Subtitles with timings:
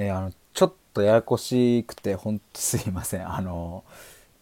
[0.00, 3.84] えー、あのちょっとややこしくてほんとすいませんあの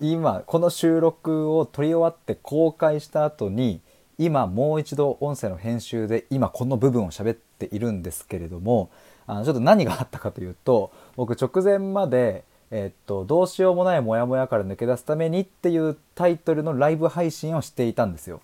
[0.01, 3.81] 今この収録を撮り終わって公開した後に
[4.19, 8.91] 今もう一度音声の編集で今この部分を喋っているんですけれども
[9.27, 18.43] あのちょっと何があったかというと僕直前までえっと、どうしようもないモヤモヤから抜け出すためにっていうタイトルのライブ配信をしていたんですよ。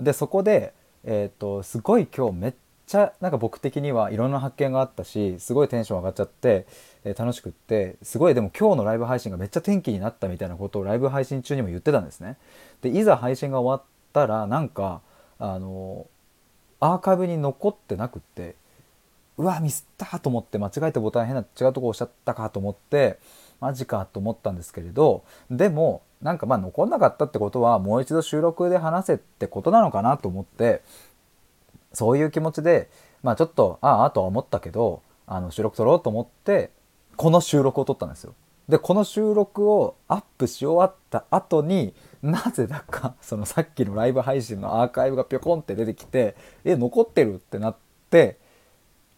[0.00, 0.74] でそこで、
[1.04, 2.54] えっと、すごい今日めっ
[2.90, 6.66] ちゃなんか僕的にはいろんな発見があったしすごいテンション上がっちゃって、
[7.04, 12.36] えー、楽しくってすごいでも今日のライブ配信がめっちゃ天気になったみたいなことをライブ配信中にも言ってたんですね。
[12.82, 15.02] でいざ配信が終わったらなんか
[15.38, 16.08] あの
[16.80, 18.56] アーカイブに残ってなくって
[19.38, 23.20] うわミスったと思って間違えてボタン変な違うとこ押しちゃったかと思って
[23.60, 30.82] マジかと思ったんですけれどでもなんかまあ残んなかったってことはもう一度収録で話せってことなのかなと思って
[31.92, 32.90] そういう気持ちで
[33.22, 36.70] まあちょっとああとは思ったけどあの収録撮ろうと思って
[37.16, 38.34] この収録を撮ったんですよ。
[38.68, 41.92] でこの収録をアップし終わった後に
[42.22, 47.76] なぜだかそのさっきのライブ配信のアーカイブがピョコンって出てきてえ残ってるってなっ
[48.10, 48.38] て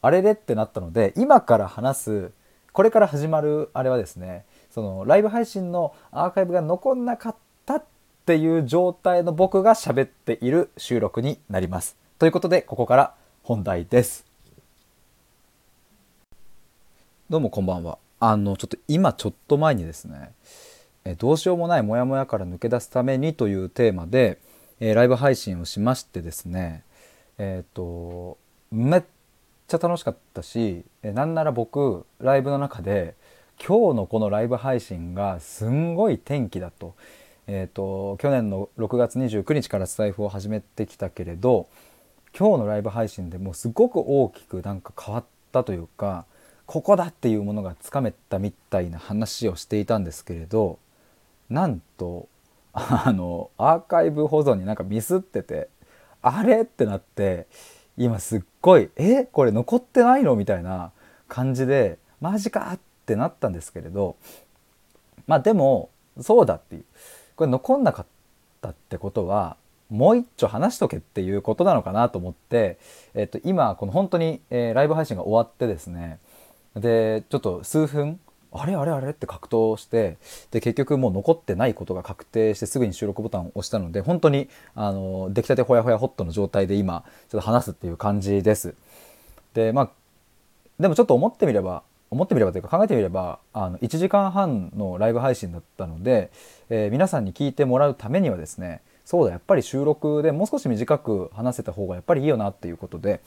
[0.00, 2.30] あれれってなったので今から話す
[2.72, 7.84] これから始まるあれはですねそのライブ配信のアーカイブが残んなかったっ
[8.24, 12.01] ていう状態の僕が喋っている収録になります。
[12.22, 14.24] ということでここから本題です。
[17.28, 17.98] どうもこんばんは。
[18.20, 20.30] あのちょっと今ちょっと前にですね
[21.04, 24.38] えどうしようもないモヤモヤから抜け出すためにというテーマで、
[24.78, 26.84] えライブ配信をしましてですね
[27.38, 28.38] えっ、ー、と
[28.70, 29.02] めっ
[29.66, 33.16] ちゃ楽しかったし、えなんなら僕ライブの中で
[33.58, 36.94] 今日のこのライブ配信がすんごい天気だと,、
[37.48, 41.66] えーと、去年の6月29日からスタイフを始めてきたけれど
[42.38, 46.24] 今日のライブ配信でもうすごく大きくなんか変わったというか
[46.66, 50.78] ここだっていうものがつかめたみたいな話をしていたんですけれど
[51.50, 52.28] なんと
[52.72, 55.68] あのアーカイブ保存になんかミスってて
[56.22, 57.46] あれってなって
[57.98, 60.92] 今すっごい「えこれ残ってないの?」みたいな
[61.28, 64.16] 感じで「マジか!」ってなったんですけれど
[65.26, 66.84] まあでもそうだっていう
[67.36, 68.06] これ残んなかっ
[68.62, 69.56] たってことは
[69.92, 72.78] もう一丁話しとけっていうことなのかなと思って、
[73.14, 76.18] えっと、今この本当に、えー、ライブ配信が終わってですね
[76.74, 78.18] でちょっと数分
[78.54, 80.18] あれあれあれって格闘して
[80.50, 88.74] で結局もう残ってないことが確定してすぐに収録ボタンを押したので本当にあの出来たてほやほやホットの状態で今ちょっと話すっていう感じです。
[89.54, 89.90] でまあ
[90.80, 96.30] でもちょっと思ってみれば思ってみればというか考えてみればあの1時間半のライブ配信だったので、
[96.68, 103.20] えー、皆さんに聞いてもらうためにはですねそうだやっぱり収録でもう少し短く話せた方がやっぱりいいよなっていうことで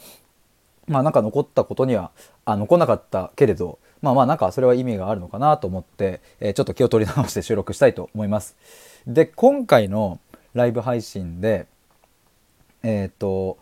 [0.88, 2.12] まあなんか残ったことには
[2.46, 8.56] あ残んなかったけれどまあまあなんかそれは意味があるのかなと思って、えー、ちょっと気を取り直して収録したいと思います。
[9.08, 10.20] で今回の
[10.54, 11.68] ライブ配信で
[12.84, 13.58] えっ、ー、と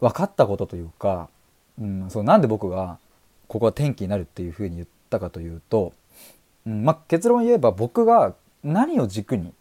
[0.00, 1.28] 分かったことというか、
[1.80, 2.98] うん、そうなんで僕が
[3.48, 5.92] ここは転機になるっていうふうに言ったかというと、
[6.66, 8.34] うんまあ、結論言えば僕が
[8.64, 9.52] 何を軸に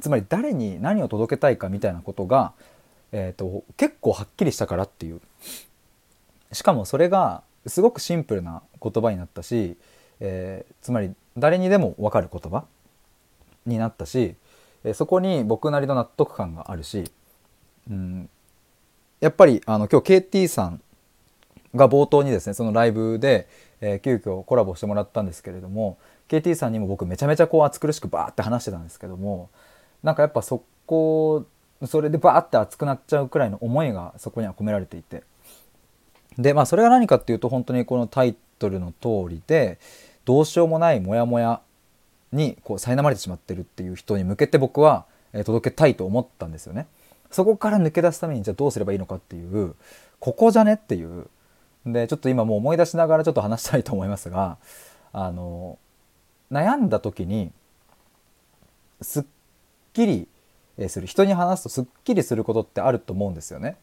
[0.00, 2.52] つまり誰に何を届けたいかみたいなことが、
[3.12, 5.20] えーと結構はっきりしたからっていう。
[6.52, 9.76] しかもそれがすごくシンプルな言葉になったし、
[10.20, 12.64] えー、つまり誰にでも分かる言葉
[13.66, 14.34] になったし、
[14.84, 17.04] えー、そこに僕なりの納得感があるし、
[17.90, 18.28] うん、
[19.20, 20.80] やっぱりあの今日 KT さん
[21.74, 23.48] が冒頭にですねそのライブで、
[23.80, 25.98] えー、急遽コラボしてもらったんですけれども
[26.28, 29.50] KT さんにも僕めちゃめちゃこう熱苦しくバーって話してたんですけども
[30.02, 31.46] なんかやっぱそこ
[31.84, 35.22] それでバーって熱くなっちゃうくらいの思いがそこには込められていて
[36.38, 39.78] でまあそれが何かっていうと本当にこのタイトルの通りで
[40.24, 41.60] どうしようもないモヤモヤ
[42.32, 46.86] にこう苛まれてしまってるっていう人に向けて僕は、え届けたいと思ったんですよね。
[47.30, 49.74] そこから抜け出すためにじゃあどうすればいいのかっていう
[50.20, 51.26] ここじゃねっていう
[51.84, 54.58] でちょっと今もう思い出しながらちょっと話したいと思いますが
[55.12, 55.78] あの
[56.50, 57.50] 悩んだ時に
[59.02, 59.24] すっ
[59.96, 60.28] きり
[60.88, 63.76] する人に話すとすっきりすることってあると思うんですよね。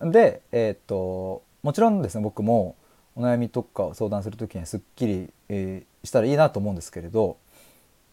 [0.00, 2.76] で、えー、っともちろんですね僕も
[3.16, 7.36] お悩みとかを相談する時にはすっきり、えー、したらいいなと思うんですけれど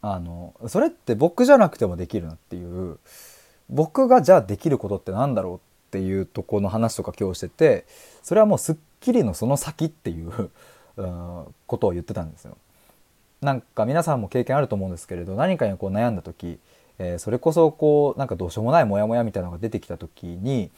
[0.02, 2.98] あのそれって僕じゃなくてもできるなっていう
[3.70, 5.60] 僕がじゃあできることって何だろうっ
[5.92, 7.86] ていうとこの話とか今日してて
[8.24, 10.50] それはもうすっきりのその先っていう
[11.68, 12.58] ことを言ってたんですよ。
[13.42, 16.58] なんか皆さんも経験あると思うんですけれど何かにこう悩んだ時、
[17.00, 20.72] えー、それこそこうなんかどうしようもないモヤモヤみたいなのが出てきた時に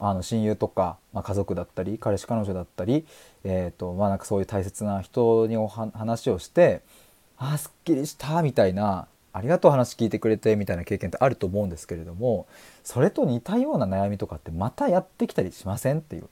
[0.00, 3.04] あの親友とか、まあ、家族だったり彼氏彼女だったり、
[3.44, 6.82] えーとまあ、なんかそういう大切な人にお話をして
[7.36, 12.46] 「ああすっきりした」みたいな「ありがとう話聞いてくれて」みたいな経験ってあると思うんですけれども
[12.84, 16.28] それと似たような悩みとかってまたやってきたりしませんっていう。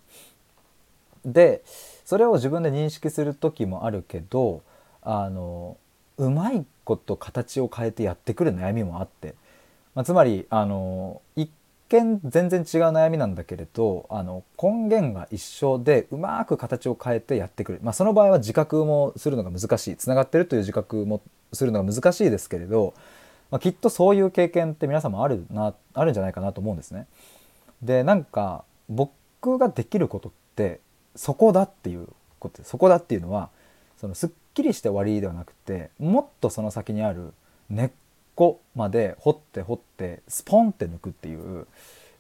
[1.25, 1.63] で
[2.05, 4.63] それを自分で認識する時もあるけど
[5.03, 5.77] あの
[6.19, 9.35] うまいこと形を変えてやってくる悩みもあって、
[9.95, 11.51] まあ、つまりあの一
[11.89, 19.97] 見全然違う悩みなんだけれどあの根源が一緒でうまく形を変えてやってくる、まあ、その場合は自覚もするのが難しい。
[19.97, 21.23] つながってるという自覚も
[21.53, 22.95] するのが難しいですけれど、
[23.51, 27.07] まあ、きっとそういう経験って皆さんもあるなあるんじゃないかなと思うんですね。
[27.83, 30.81] でなんか僕ができることって
[31.15, 32.09] そこだっていう
[32.39, 32.63] こと。
[32.65, 33.51] そこだっていうのは
[33.97, 37.33] そのすっきりして終わりではなくてもっとその先にある
[37.71, 37.91] 根っ
[38.35, 41.67] こまで掘って掘ってスポンって抜くっていう。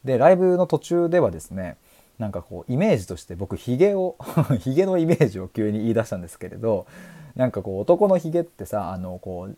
[0.05, 1.76] でライブの途中ではですね
[2.19, 4.17] なんかこうイメージとして僕ヒゲを
[4.61, 6.87] ヒゲのイメージを急に言い出したんですけれど
[7.34, 9.56] なんかこう男のヒゲってさあのこう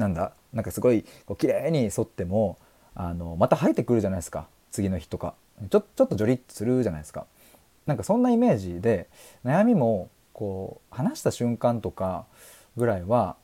[0.00, 2.58] なんだなんかすごいこう綺麗に沿っても
[2.96, 5.34] あのまた生えてくるじゃないですか次の日とか。
[5.70, 7.26] ちょちょっとジョリッとするじゃないですか。
[7.86, 9.08] なんかそんなイメージで
[9.44, 12.26] 悩みもこう話した瞬間とか
[12.76, 13.36] ぐらいは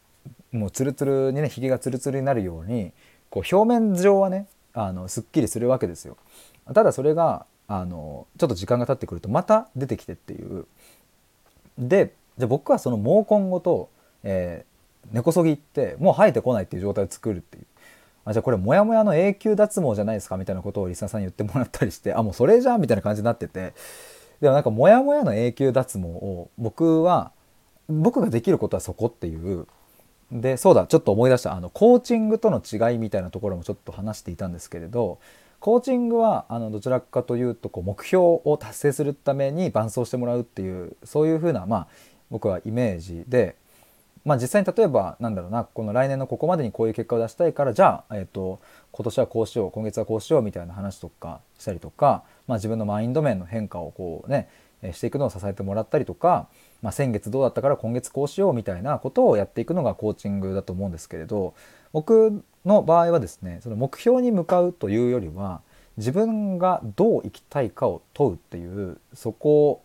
[0.53, 2.93] もうツルツルにねひげがツルツルになるように
[3.31, 6.19] こう表面上はねあのすっきりするわけですよ。
[6.75, 10.67] ただそれがあのちょっと時間が経ってくるとまた出てきてっていう。
[11.79, 13.89] でじゃあ僕はその毛根ごと、
[14.23, 17.67] えー、根こそぎってもう生えてこないっていう状態を作るっていう。
[18.25, 23.73] あじゃあこれモヤモヤの永久脱毛じゃないですかみたいなことをリスナーさんに言ってもらったりしてあもうそれじゃんみたいな感じになってて
[24.41, 27.33] でもなんかモヤモヤの永久脱毛を僕は
[27.89, 29.67] 僕ができることはそこっていう。
[30.33, 31.55] でそうだちょっと思い出した。
[31.55, 35.19] あのコーチングとの違いみたいなところもちょっと話していたんですけれど
[35.59, 41.89] コーチングはあのどちらかというとこう目標を達成するために伴走してもらうっていうそういうふうなまあ
[42.31, 43.57] 僕はイメージで
[44.25, 48.61] まあ、実際に例えばなんだろうなこの来年のここまでにこういう結果を出したいからじゃあ、えーと、
[48.93, 54.49] 今年はこうしよう今月はこうしようみたいな話とかしたりとか、まあ、自分のマインド面の変化をこうね
[54.93, 56.49] していくのを支えてもらったりとか、
[56.83, 61.55] まあ、先月どうだったから今月こうしようみたいなことをやっていくのがコーチングだと思うんですけれど
[61.93, 65.61] 僕の場合はですねその目標に向かうというよりは
[65.97, 69.83] 自分がどう生きたいかを問うっていうそこ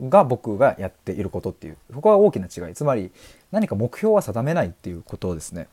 [0.00, 3.10] が僕がやっていることっていうここは大きな違いつまり
[3.50, 5.68] 何か目標は定めないっていうことですね。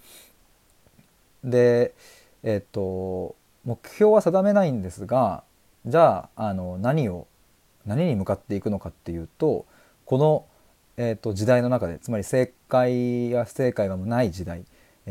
[1.43, 1.93] で
[2.43, 3.35] えっ、と
[3.65, 5.43] 目標は定めないんですが
[5.85, 7.27] じゃああの何を
[7.85, 9.65] 何に向かっていくのかっていうと
[10.05, 10.45] この、
[10.97, 14.65] えーと、時代の中でつまり正解や不正解がない時代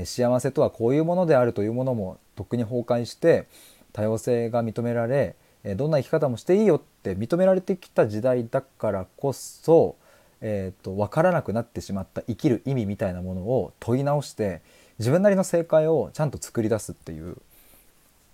[0.04, 3.46] 幸せとはこういうものであるというものもとっくに崩壊して
[3.92, 9.96] 多様性が認められえどんな生き方もしていいよって認められてきた時代だからこそ、
[10.40, 14.62] えーと、分からなくなってしまった生きる意味みたいなものを問い直して
[14.98, 17.36] 自分なりの正解をちゃんと作り出すっていう。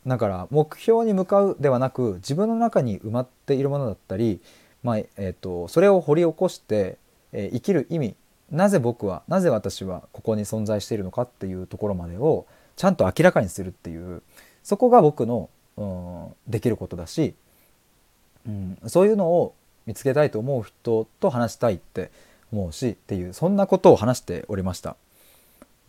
[0.06, 4.40] だから目標に向かうではなく自分の中に埋まっているものだったり、
[4.82, 6.96] まあえーと、それを掘り起こして、
[7.32, 8.14] えー、生きる意味
[8.50, 12.46] なぜ僕はなぜ私はここに存在しているのかっていうところまでを
[12.76, 14.22] ちゃんと明らかにするっていう。
[14.62, 17.34] そこが僕の、うん、できることだし、
[18.46, 19.54] うん、そういうのを
[19.86, 22.10] 見つけたいと思う人と話したいって
[22.52, 24.96] 思うしっていうそんなことを話しておりました。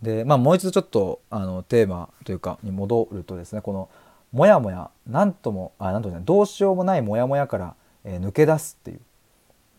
[0.02, 3.88] でまあもう一度ちょっとあのテーマというかに戻るとですねこの
[4.32, 7.74] モヤモヤ何ともあなんともどうしようもないモヤモヤから、
[8.04, 9.00] えー、抜け出すっていう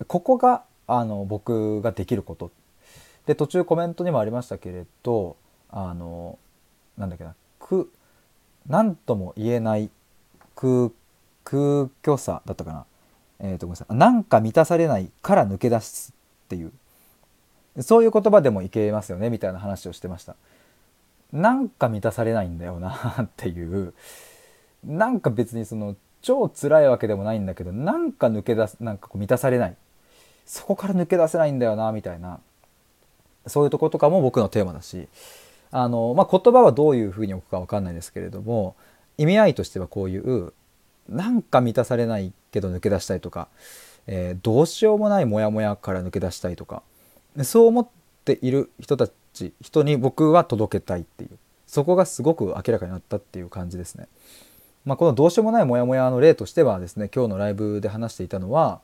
[0.06, 2.52] ここがあの僕ができること
[3.26, 5.36] で途中コメントにもありましたけれど
[5.70, 6.38] あの
[6.98, 7.92] なんだっけなく
[8.68, 9.90] 何とも言えない
[10.56, 10.92] 空
[11.44, 12.86] 空虚さだったかな。
[13.40, 13.96] えー、とごめんなさい。
[13.96, 16.14] なんか満たされないから抜け出す
[16.46, 16.72] っていう。
[17.82, 20.36] そういう言葉でもいけますよねみたいな話をしてました。
[21.32, 23.94] なんか満たされないんだよなっていう。
[24.86, 29.76] なんか別にその超辛いわけでもないんだけどなんか抜け出すなんかこう満たされない。
[30.46, 32.40] そこから抜け出せないんだよなみたいな。
[33.48, 35.08] そういうとことかも僕のテーマだし。
[35.74, 38.76] あの、まあ、言葉はどういうふうに置くか分かんないですけれども
[39.18, 40.54] 意味合いとしてはこういう
[41.10, 43.48] なんか満たされないけど抜け出したいとか、
[44.08, 46.84] えー、どうしようもないモヤモヤから抜け出したいとか
[47.44, 47.88] そう思っ
[48.24, 51.32] ている人たち人に僕は届けたいっていう
[51.66, 54.08] そこがすごく明らかになったっていう感じですね。
[54.86, 58.82] まあ、このどうしようもないモヤモヤの例としてはですね今日のライブで話していたのは、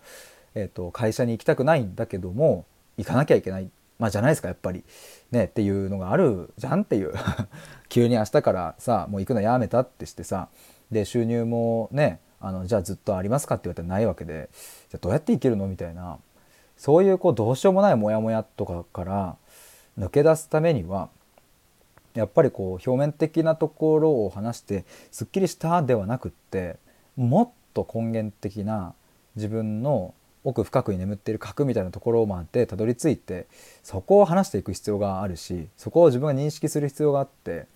[0.56, 2.66] えーと、会社に行きたくないんだけども
[2.98, 3.70] 行かなきゃいけない、
[4.00, 4.84] まあ、じゃないですかやっぱり
[5.32, 7.14] ねっていうのがあるじゃんっていう。
[7.90, 10.50] 急に明日からさもう行くのやめたってしてさ
[10.92, 14.50] で収入もねあのじゃあずっとありますかって言われたらないわけで
[14.90, 16.20] じゃあどうやって生きるのみたいな。
[16.78, 19.36] そういうこうどうしようもないモヤモヤとかから
[19.98, 21.10] 抜け出すためには
[22.14, 26.78] やっぱりこう表面的なところを話してすっきりしたではなくって
[27.18, 28.94] もっと根源的な
[29.36, 33.48] 自分の奥深くに眠っている核みたいなところまでたどり着いて
[33.84, 37.68] そこを話していく必要があるしそこを自分が認識する必要があって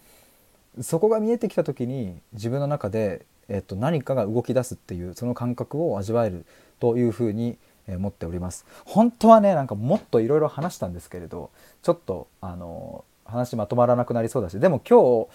[0.81, 6.45] そこが見えてきた時に自分の中で、えっと、何かが動き出すっていうその感覚を味わえる
[6.79, 8.65] というふうに思っております。
[8.85, 11.51] 本当はねなんかもっといろいろ話したんですけれど
[11.81, 15.27] ちょっとあの話まとまらなくなりそうだしでも今日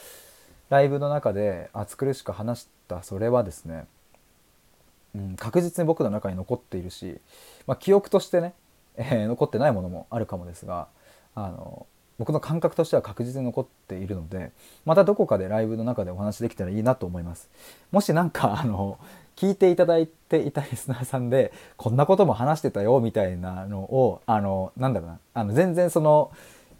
[0.70, 3.86] ライブの中で暑苦しく話したそれはですね、
[5.14, 7.18] うん、確実に僕の中に残っているし、
[7.66, 8.54] まあ、記憶としてね、
[8.96, 10.88] えー、残ってないものもあるかもですが
[11.34, 11.86] あの
[12.18, 14.50] 僕の感覚としては確実に残っているので
[14.84, 17.48] またどこかでライブの中でお話できたらいいなと思います。
[17.92, 18.98] もしなんかあの
[19.36, 26.32] 聞いていただいていたリスナーさんでこんなことも話してたよみたいなのをあのなんだろうなあの全然その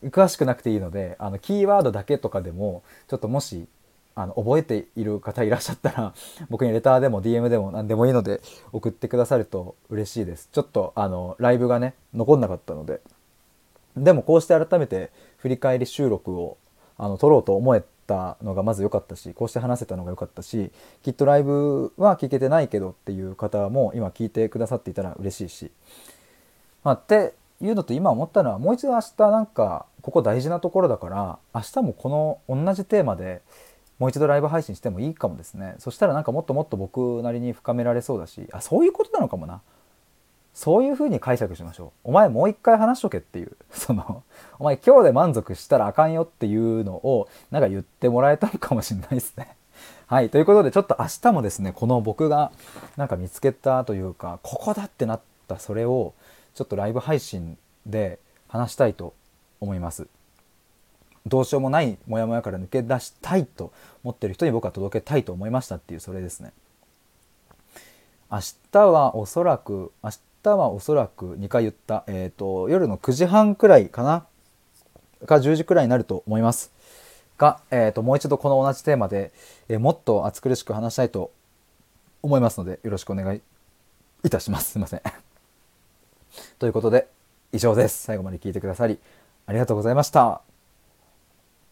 [0.07, 3.69] 詳しくなくていいのであのキーワードだけとかでもちょっともし
[4.19, 6.13] あの覚えている方いらっしゃったら
[6.51, 8.41] 僕にレターでも DM でも何でもいいので
[8.73, 13.01] 送ってくださると嬉しいですちょっとあのライブがね残んなかったので
[13.97, 16.57] でもこうして改めて振り返り収録を
[16.97, 20.73] あの撮ろうと思えたのがまず良かったしこうして話せたのが良かったし
[21.05, 25.71] きっとライブは聞けてないけどっていう方も今聞いてくださっていたら嬉しいし。
[26.83, 33.43] まあ、っていうのと今思ったのはもう一度明日なんかここ大事なところだから明日もこの同じテーマで
[33.99, 39.61] もう一度ライブ配信してもいいかもですねそしたらなんかもっともっと僕なりに深められそうだしあそういうことなのかもな
[40.59, 42.09] そういう風に解釈しましょう。
[42.09, 44.25] お前もう一回話しとけっていう、 その、
[44.59, 49.55] お前今日で満足したらあかんよっていうのを、なんか言ってもらえたのかもしれないですね。
[50.09, 50.31] はい。
[50.31, 52.51] ということで、ちょっと明日もですね、この僕が
[52.97, 56.13] なんか見つけたというか、ここだってなったそれを、
[56.55, 59.15] ちょっとライブ配信で話したいと
[59.61, 60.09] 思います。
[61.29, 63.73] どうしようもないモヤモヤから抜け出したいと
[64.05, 66.53] 思ってる人に僕は届けたいと思いましたっていうそれですね。
[68.31, 68.41] 明
[68.73, 70.11] 日はおそらく明
[70.43, 74.27] 日はおそらく2回言った、えーと、夜の9時半くらいかな？
[75.27, 76.73] か10時くらいになると思います。
[77.39, 79.33] が、えーと、もう一度この同じテーマで、
[79.69, 81.31] えー、もっと暑苦しく話したいと
[82.23, 83.41] 思いますのでよろしくお願い
[84.25, 84.73] いたします。
[84.73, 85.03] すいません。
[86.59, 87.09] ということで
[87.53, 88.03] 以上です。
[88.03, 88.99] 最後まで聞いてくださり
[89.47, 90.43] ありがとうございました。